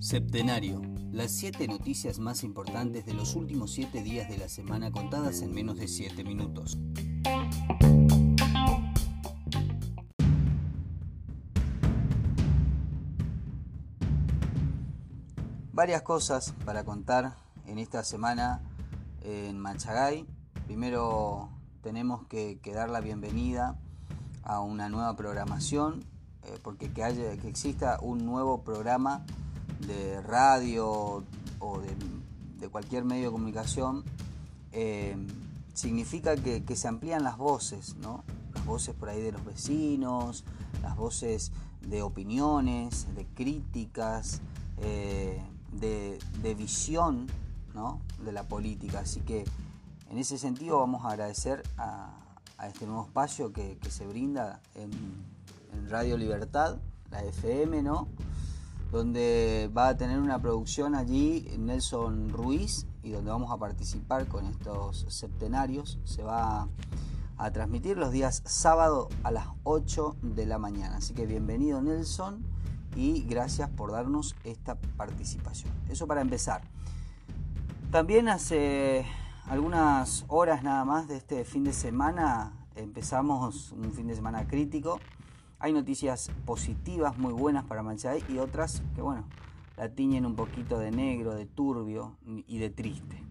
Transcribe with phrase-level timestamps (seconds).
[0.00, 0.82] Septenario.
[1.12, 5.52] Las siete noticias más importantes de los últimos siete días de la semana contadas en
[5.52, 6.78] menos de siete minutos.
[15.72, 17.36] Varias cosas para contar
[17.66, 18.62] en esta semana
[19.20, 20.26] en Machagay.
[20.64, 21.50] Primero
[21.82, 23.78] tenemos que, dar la bienvenida
[24.42, 26.04] a una nueva programación,
[26.46, 29.24] eh, porque que, haya, que exista un nuevo programa
[29.86, 31.24] de radio
[31.58, 34.04] o de, cualquier medio de comunicación,
[34.72, 35.16] eh,
[35.72, 38.24] significa que, se amplían las voces, ¿no?
[38.54, 40.44] Las voces por ahí de los vecinos,
[40.82, 44.40] las voces de opiniones, de críticas,
[44.78, 45.40] eh,
[45.72, 47.26] de, visión
[47.74, 48.00] ¿no?
[48.24, 49.00] de la política.
[49.00, 49.44] Así que
[50.10, 52.10] en ese sentido vamos a agradecer a,
[52.66, 54.60] este nuevo espacio que, se brinda
[55.88, 56.78] Radio Libertad,
[57.10, 58.08] la FM, ¿no?
[58.90, 64.46] donde va a tener una producción allí Nelson Ruiz y donde vamos a participar con
[64.46, 65.98] estos septenarios.
[66.04, 66.68] Se va
[67.36, 70.96] a transmitir los días sábado a las 8 de la mañana.
[70.96, 72.44] Así que bienvenido Nelson
[72.94, 75.72] y gracias por darnos esta participación.
[75.88, 76.62] Eso para empezar.
[77.90, 79.04] También hace
[79.46, 85.00] algunas horas nada más de este fin de semana empezamos un fin de semana crítico
[85.58, 89.24] hay noticias positivas muy buenas para Manchay y otras que, bueno,
[89.76, 93.22] la tiñen un poquito de negro, de turbio y de triste.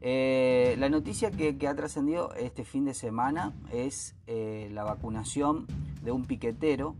[0.00, 5.66] Eh, la noticia que, ha trascendido este fin de semana es eh, la vacunación
[6.02, 6.96] de un piquetero.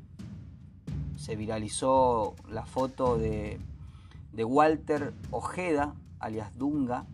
[1.17, 3.59] Se viralizó la foto de,
[4.33, 7.07] de Walter Ojeda, alias Dunga,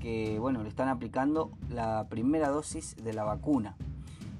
[0.00, 3.76] que bueno, le están aplicando la primera dosis de la vacuna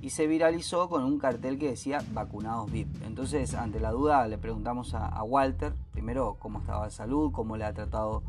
[0.02, 2.88] y se viralizó con un cartel que decía vacunados VIP.
[3.06, 7.64] Entonces, ante la duda, le preguntamos a, Walter, primero, cómo estaba de salud, cómo le
[7.64, 8.24] ha tratado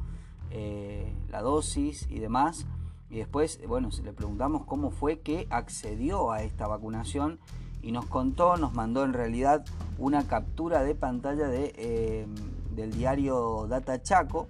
[0.52, 2.68] eh, la dosis y demás.
[3.10, 7.40] Y después, bueno, le preguntamos cómo fue que accedió a esta vacunación
[7.82, 9.66] y nos contó, nos mandó en realidad
[9.98, 12.28] una captura de pantalla de, eh,
[12.76, 14.48] del diario Data Chaco,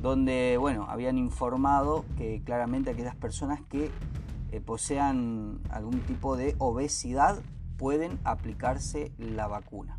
[0.00, 3.90] donde, bueno, habían informado que claramente aquellas personas que
[4.54, 7.42] eh, posean algún tipo de obesidad
[7.76, 9.98] pueden aplicarse la vacuna.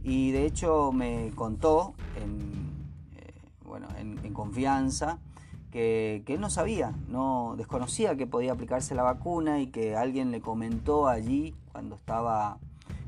[0.00, 2.52] Y de hecho me contó en,
[3.16, 3.34] eh,
[3.64, 5.18] bueno, en, confianza
[5.72, 10.40] que, él no sabía, no desconocía que podía aplicarse la vacuna y que alguien le
[10.40, 12.58] comentó allí cuando estaba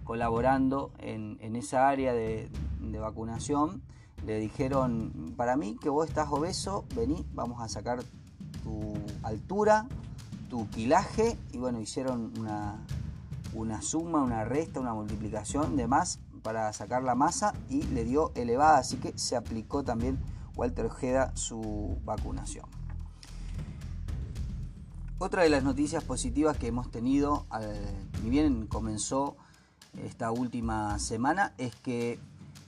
[0.03, 2.49] colaborando en, esa área de,
[2.81, 3.83] de, vacunación.
[4.27, 8.01] Le dijeron, para mí que vos estás obeso, vení, vamos a sacar
[8.65, 9.87] tu altura,
[10.49, 12.79] tu quilaje y bueno, hicieron una,
[13.55, 18.33] una suma, una resta, una multiplicación de más para sacar la masa y le dio
[18.35, 20.19] elevada, así que se aplicó también
[20.57, 22.67] Walter Ojeda su vacunación.
[25.19, 27.45] Otra de las noticias positivas que hemos tenido,
[28.23, 29.37] ni bien comenzó
[30.05, 32.21] esta última semana, es que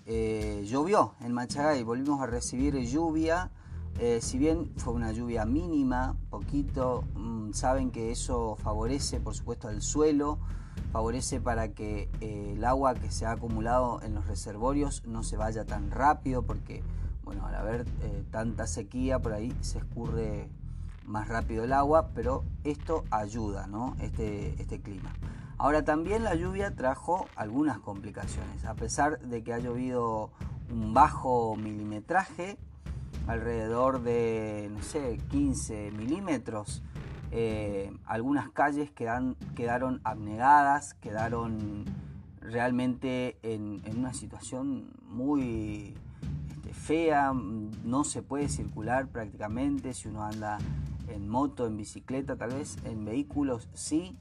[0.07, 3.51] eh, llovió en Machagay, volvimos a recibir lluvia
[3.99, 9.69] eh, si bien fue una lluvia mínima, poquito, mm, saben que eso favorece por supuesto
[9.69, 10.39] al suelo,
[10.93, 15.37] favorece para que eh, el agua que se ha acumulado en los reservorios no se
[15.37, 16.83] vaya tan rápido porque
[17.25, 20.49] bueno, al haber eh, tanta sequía por ahí se escurre
[21.07, 23.97] más rápido el agua, pero esto ayuda, ¿no?
[24.01, 25.13] Este, este clima.
[25.59, 30.31] Ahora también la lluvia trajo algunas complicaciones, a pesar de que ha llovido
[30.71, 32.59] un bajo milimetraje,
[33.31, 36.83] alrededor de, no sé, 15 milímetros.
[37.31, 41.85] Eh, algunas calles quedaron abnegadas, quedaron
[42.41, 45.95] realmente en, una situación muy
[46.51, 50.59] este, fea, no se puede circular prácticamente si uno anda
[51.07, 54.19] en moto, en bicicleta, tal vez en vehículos sí,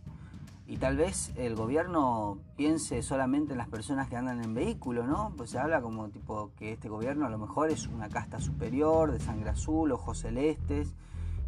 [0.70, 5.34] y tal vez el gobierno piense solamente en las personas que andan en vehículo, ¿no?
[5.36, 9.12] Pues se habla como tipo que este gobierno a lo mejor es una casta superior,
[9.12, 10.94] de sangre azul, ojos celestes,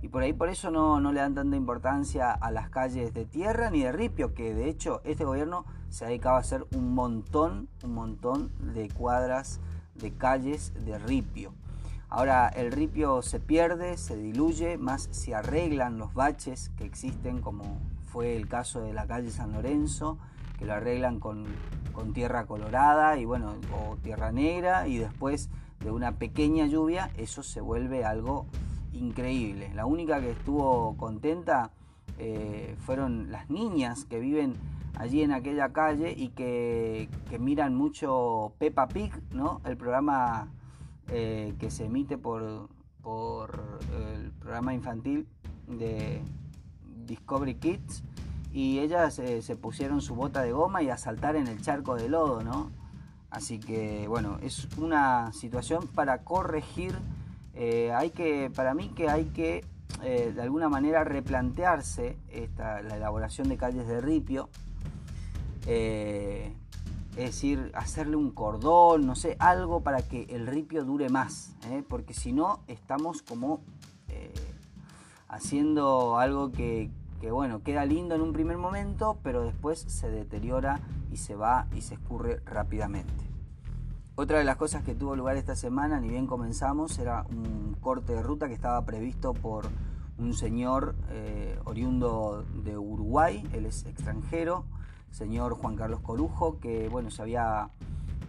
[0.01, 3.25] y por ahí por eso no, no le dan tanta importancia a las calles de
[3.25, 6.95] tierra ni de ripio, que de hecho este gobierno se ha dedicado a hacer un
[6.95, 9.60] montón, un montón de cuadras
[9.94, 11.54] de calles de ripio.
[12.10, 17.78] Ahora el ripio se pierde, se diluye, más si arreglan los baches que existen como
[18.12, 20.18] fue el caso de la calle San Lorenzo,
[20.60, 21.46] que lo arreglan con,
[22.13, 25.50] tierra colorada y bueno, o tierra negra y después
[25.81, 28.48] de una pequeña lluvia eso se vuelve algo
[28.92, 29.72] increíble.
[29.75, 31.69] La única que estuvo contenta
[32.18, 34.56] eh, fueron las niñas que viven
[34.98, 37.07] allí en aquella calle y que,
[37.40, 39.62] miran mucho Peppa Pig, ¿no?
[39.64, 40.48] El programa
[41.10, 42.68] eh, que se emite por,
[43.04, 43.80] por
[44.16, 45.28] el programa infantil
[45.68, 46.24] de
[47.06, 48.03] Discovery Kids
[48.53, 51.95] y ellas eh, se pusieron su bota de goma y a saltar en el charco
[51.95, 52.69] de lodo, ¿no?
[53.30, 56.94] Así que bueno, es una situación para corregir.
[57.53, 59.63] Eh, hay que, para mí que hay que
[60.03, 64.50] eh, de alguna manera replantearse esta, la elaboración de calles de ripio.
[65.65, 66.54] es
[67.15, 71.54] decir, hacerle un cordón, no sé, algo para que el ripio dure más,
[71.88, 73.62] porque si no estamos como
[75.31, 76.92] haciendo algo que,
[77.22, 81.68] que bueno, queda lindo en un primer momento, pero después se deteriora y se va
[81.74, 83.31] y se escurre rápidamente.
[84.16, 88.13] Otra de las cosas que tuvo lugar esta semana, ni bien comenzamos, era un corte
[88.13, 89.69] de ruta que estaba previsto por
[90.18, 94.66] un señor eh, oriundo de Uruguay, él es extranjero,
[95.12, 97.69] señor Juan Carlos Corujo, que bueno, se había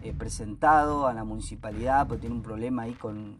[0.03, 3.37] eh, presentado a la municipalidad, pero tiene un problema ahí con,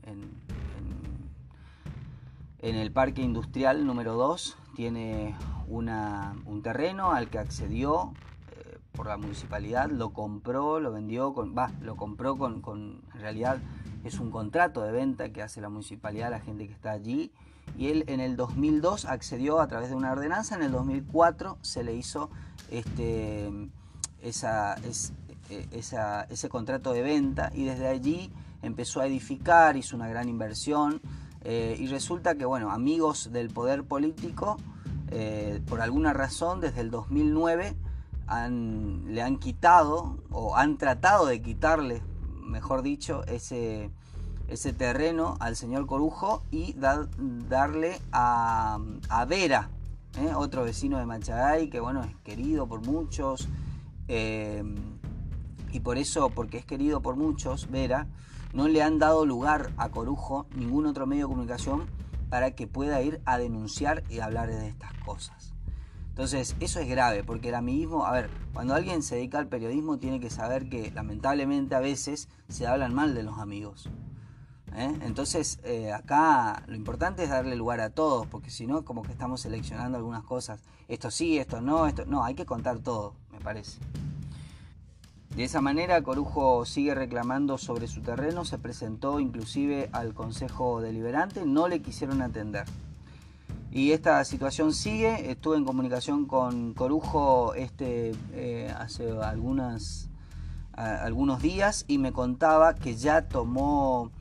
[2.64, 5.36] el parque industrial número 2 tiene
[5.68, 8.14] un terreno al que accedió
[8.52, 13.58] eh, por la municipalidad, lo compró, lo vendió, con, va, lo compró con, en realidad
[14.06, 17.32] es un contrato de venta que hace la municipalidad a la gente que está allí.
[17.78, 21.84] Y él en el 2002 accedió a través de una ordenanza, en el 2004 se
[21.84, 22.30] le hizo
[22.70, 23.52] este,
[24.22, 24.76] esa,
[25.50, 28.32] eh, esa, ese contrato de venta y desde allí
[28.62, 31.02] empezó a edificar, hizo una gran inversión
[31.44, 34.58] eh, y resulta que, bueno, amigos del poder político,
[35.12, 37.76] eh, por alguna razón, desde el 2009
[39.08, 42.02] le han quitado o han tratado de quitarle,
[42.42, 43.92] mejor dicho, ese,
[44.48, 48.80] ese terreno al señor Corujo y darle a,
[49.28, 49.70] Vera,
[50.18, 50.34] ¿eh?
[50.34, 53.50] otro vecino de Machagay, que bueno, es querido por muchos.
[54.08, 58.08] y por eso, porque es querido por muchos, Vera,
[58.54, 61.88] no le han dado lugar a Corujo ningún otro medio de comunicación
[62.30, 65.54] para que pueda ir a denunciar y hablar de estas cosas.
[66.10, 69.98] Entonces, eso es grave, porque el amiguismo, a ver, cuando alguien se dedica al periodismo
[69.98, 73.90] tiene que saber que lamentablemente a veces se hablan mal de los amigos.
[74.76, 74.96] ¿eh?
[75.02, 79.12] Entonces, eh, acá lo importante es darle lugar a todos, porque si no, como que
[79.12, 80.62] estamos seleccionando algunas cosas.
[80.88, 83.80] Esto sí, esto no, esto no, hay que contar todo, me parece.
[85.36, 91.44] De esa manera, Corujo sigue reclamando sobre su terreno, se presentó inclusive al Consejo Deliberante,
[91.44, 92.66] no le quisieron atender.
[93.72, 100.08] Y esta situación sigue, estuve en comunicación con Corujo este, eh, hace algunos
[101.42, 104.12] días y me contaba que ya tomó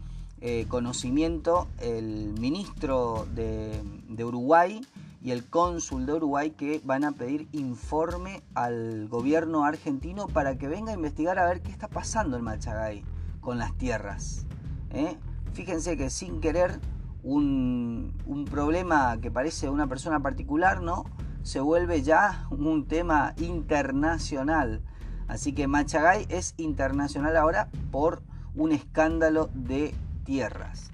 [0.40, 4.80] eh, conocimiento el ministro de, de Uruguay,
[5.22, 10.66] y el cónsul de Uruguay que van a pedir informe al gobierno argentino para que
[10.66, 13.04] venga a investigar a ver qué está pasando en Machagay
[13.40, 14.46] con las tierras.
[14.90, 15.16] ¿eh?
[15.52, 16.80] Fíjense que sin querer
[17.22, 21.04] un, un, problema que parece una persona particular, ¿no?
[21.44, 24.82] Se vuelve ya un tema internacional.
[25.28, 28.22] Así que Machagay es internacional ahora por
[28.56, 29.94] un escándalo de
[30.24, 30.91] tierras.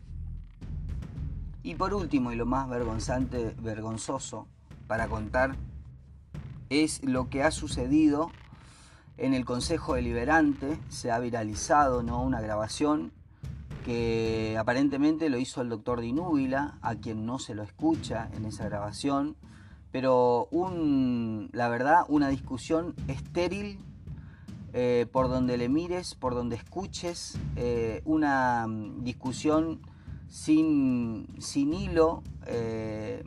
[1.68, 4.46] Y por último, y lo más vergonzante, vergonzoso
[4.86, 5.54] para contar,
[6.70, 8.30] es lo que ha sucedido
[9.18, 10.78] en el Consejo Deliberante.
[10.88, 12.22] Se ha viralizado ¿no?
[12.22, 13.12] una grabación
[13.84, 18.64] que aparentemente lo hizo el doctor Dinúbila, a quien no se lo escucha en esa
[18.64, 19.36] grabación,
[19.92, 23.78] pero un, la verdad, una discusión estéril
[24.72, 29.82] eh, por donde le mires, por donde escuches, eh, una mm, discusión
[30.28, 33.24] sin, sin hilo, eh,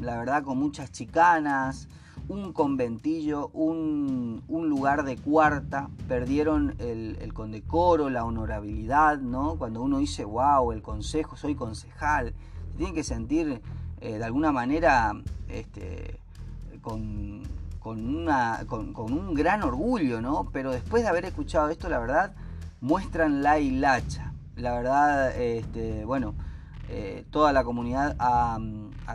[0.00, 1.88] la verdad con muchas chicanas,
[2.28, 9.56] un conventillo, un, lugar de cuarta, perdieron el, condecoro, la honorabilidad, ¿no?
[9.56, 12.34] Cuando uno dice, wow, el consejo, soy concejal,
[12.76, 13.62] tiene que sentir
[14.00, 15.14] eh, de alguna manera
[15.48, 16.20] este,
[16.82, 17.42] con,
[17.82, 20.50] una, con, con, un gran orgullo, ¿no?
[20.52, 22.34] Pero después de haber escuchado esto, la verdad,
[22.80, 24.27] muestran la hilacha
[24.58, 26.34] la verdad, este, bueno,
[26.88, 28.58] eh, toda la comunidad ha,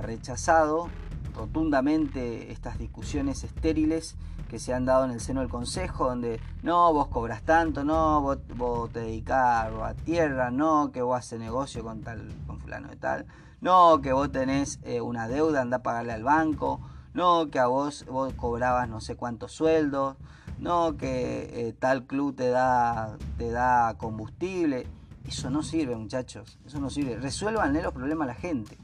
[0.01, 0.89] rechazado
[1.35, 4.15] rotundamente estas discusiones estériles
[4.49, 8.21] que se han dado en el seno del Consejo, donde no, vos cobras tanto, no,
[8.21, 12.95] vos, te dedicás a tierra, no, que vos haces negocio con tal, con fulano de
[12.95, 13.25] tal,
[13.61, 16.79] no, que vos tenés eh, una deuda, anda a pagarle al banco,
[17.13, 20.17] no, que a vos, vos cobrabas no sé cuántos sueldos,
[20.59, 24.87] no, que eh, tal club te da, te da combustible.
[25.27, 26.57] Eso no sirve, muchachos.
[26.65, 27.17] Eso no sirve.
[27.17, 28.77] Resuélvanle los problemas a la gente.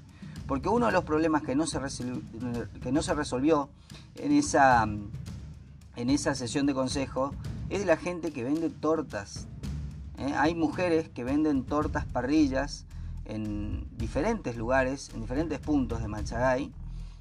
[0.47, 1.79] Porque uno de los problemas que no se,
[2.81, 3.69] que no se resolvió
[4.15, 7.33] en esa, en esa sesión de consejo
[7.69, 9.47] es la gente que vende tortas.
[10.17, 10.33] ¿eh?
[10.35, 12.85] Hay mujeres que venden tortas parrillas
[13.25, 16.71] en diferentes lugares, en diferentes puntos de Machagay,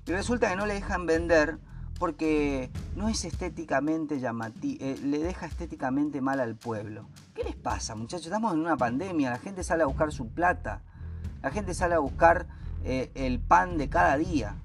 [0.07, 1.59] y resulta que no le dejan vender
[1.99, 7.09] porque no es estéticamente llamativo, eh, le deja estéticamente mal al pueblo.
[7.35, 8.27] ¿Qué les pasa, muchachos?
[8.27, 10.83] Estamos en una pandemia, la gente sale a buscar su plata,
[11.43, 12.47] la gente sale a buscar
[12.85, 14.57] eh, el pan de cada día.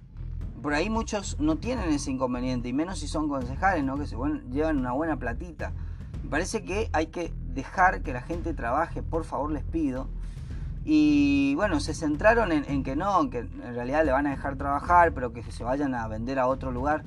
[0.62, 3.98] Por ahí muchos no tienen ese inconveniente, y menos si son concejales, ¿no?
[3.98, 5.74] que llevan una buena platita.
[6.24, 10.08] Me parece que hay que dejar que la gente trabaje, por favor les pido.
[10.86, 14.56] Y bueno, se centraron en, en que no, que en realidad le van a dejar
[14.56, 17.04] trabajar, pero que se vayan a vender a otro lugar.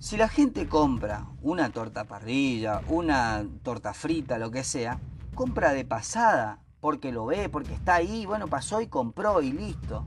[0.00, 4.98] Si la gente compra una torta parrilla, una torta frita, lo que sea,
[5.34, 10.06] compra de pasada, porque lo ve, porque está ahí, bueno, pasó y compró y listo.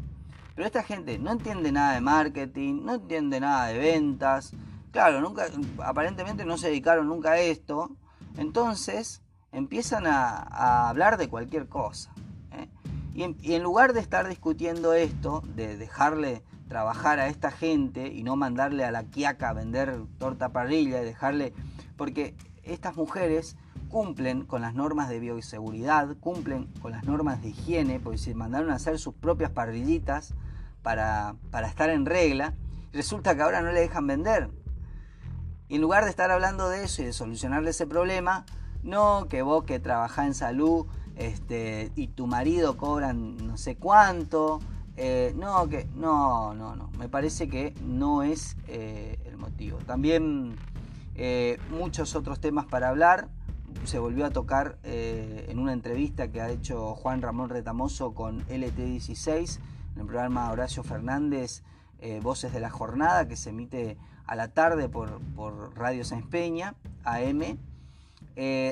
[0.55, 4.53] Pero esta gente no entiende nada de marketing, no entiende nada de ventas.
[4.89, 5.45] Claro, nunca,
[5.85, 7.91] aparentemente no se dedicaron nunca a esto.
[8.37, 9.21] Entonces
[9.51, 12.11] empiezan a, hablar de cualquier cosa.
[12.53, 12.67] ¿eh?
[13.13, 18.35] y en lugar de estar discutiendo esto, de dejarle trabajar a esta gente y no
[18.35, 21.53] mandarle a la quiaca a vender torta parrilla y dejarle...
[21.97, 23.55] Porque estas mujeres
[23.89, 28.71] cumplen con las normas de bioseguridad, cumplen con las normas de higiene, porque se mandaron
[28.71, 30.33] a hacer sus propias parrillitas
[30.81, 32.55] para, para estar en regla,
[32.91, 34.49] resulta que ahora no le dejan vender.
[35.67, 38.45] Y en lugar de estar hablando de eso y de solucionarle ese problema,
[38.83, 44.59] no, que vos que trabajás en salud este, y tu marido cobran no sé cuánto,
[44.95, 46.89] eh, no, que no, no, no.
[46.97, 49.79] Me parece que no es eh, el motivo.
[49.79, 50.55] También
[51.15, 53.29] eh, muchos otros temas para hablar.
[53.85, 59.59] Se volvió a tocar en una entrevista que ha hecho Juan Ramón Retamoso con LT16
[59.95, 61.63] en el programa Horacio Fernández,
[62.21, 63.97] Voces de la Jornada, que se emite
[64.27, 67.57] a la tarde por, por Radio Sáenz Peña, AM.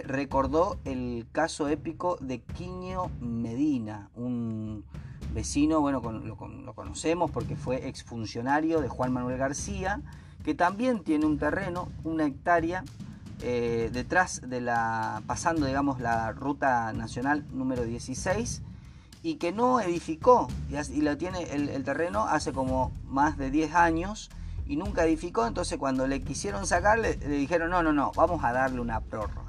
[0.06, 4.86] recordó el caso épico de Quiño Medina, un
[5.34, 10.02] vecino, bueno, lo, conocemos porque fue exfuncionario de Juan Manuel García,
[10.44, 12.84] que también tiene un terreno, una hectárea,
[13.42, 18.62] eh, detrás de la, pasando, digamos, la ruta nacional número 16,
[19.24, 24.30] y que no edificó, y, lo tiene el, terreno hace como más de 10 años,
[24.66, 28.52] y nunca edificó, entonces cuando le quisieron sacar, le dijeron, no, no, no, vamos a
[28.54, 29.41] darle una prórroga.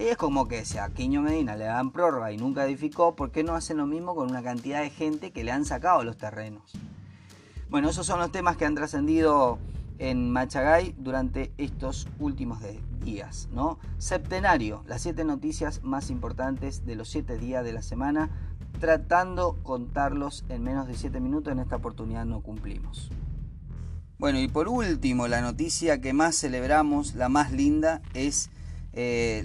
[0.00, 3.30] Y es como que si a Quiño Medina le dan prórroga y nunca edificó, ¿por
[3.30, 6.16] qué no hacen lo mismo con una cantidad de gente que le han sacado los
[6.16, 6.72] terrenos?
[7.68, 9.58] Bueno, esos son los temas que han trascendido
[9.98, 12.60] en Machagay durante estos últimos
[13.04, 13.78] días, ¿no?
[13.98, 18.30] Septenario, las siete noticias más importantes de los siete días de la semana,
[18.80, 23.10] tratando contarlos en menos de siete minutos, en esta oportunidad no cumplimos.
[24.16, 28.48] Bueno, y por último, la noticia que más celebramos, la más linda, es
[28.92, 29.44] eh,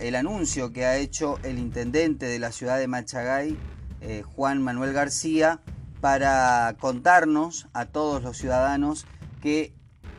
[0.00, 3.56] el anuncio que ha hecho el intendente de la ciudad de Machagay,
[4.00, 5.60] eh, Juan Manuel García,
[6.00, 9.06] para contarnos a todos los ciudadanos
[9.40, 9.72] que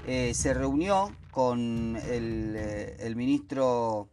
[0.07, 4.09] eh, se reunió con el, ministro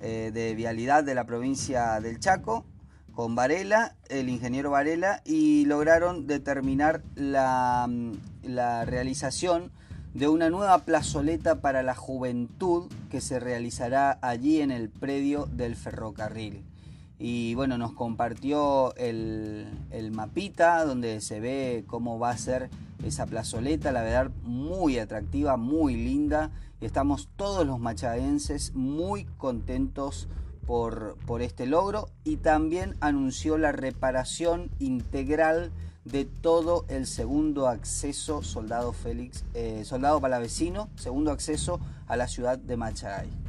[0.00, 2.64] de Vialidad de la provincia del Chaco,
[3.12, 7.88] con Varela, el ingeniero Varela, y lograron determinar la,
[8.42, 9.72] la realización
[10.16, 15.76] de una nueva plazoleta para la juventud que se realizará allí en el predio del
[15.76, 16.64] ferrocarril.
[17.18, 19.68] Y bueno, nos compartió el,
[20.12, 22.70] mapita donde se ve cómo va a ser
[23.04, 26.50] esa plazoleta, la verdad muy atractiva, muy linda.
[26.80, 30.28] Y estamos todos los machadenses muy contentos
[30.66, 35.72] por, por este logro y también anunció la reparación integral
[36.10, 42.58] de todo el segundo acceso Soldado Félix, eh, Soldado Palavecino, segundo acceso a la ciudad
[42.58, 43.45] de Machay.